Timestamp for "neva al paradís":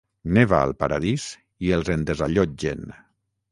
0.37-1.27